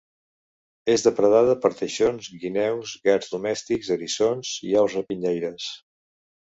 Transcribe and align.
És 0.93 1.03
depredada 1.07 1.55
per 1.65 1.71
teixons, 1.83 2.31
guineus, 2.45 2.97
gats 3.11 3.31
domèstics, 3.37 3.95
eriçons 3.99 4.59
i 4.71 4.77
aus 4.85 5.01
rapinyaires. 5.01 5.75